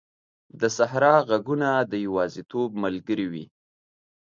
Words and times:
د 0.59 0.61
صحرا 0.77 1.15
ږغونه 1.29 1.69
د 1.91 1.93
یوازیتوب 2.05 2.69
ملګري 2.83 3.27
وي. 3.31 3.45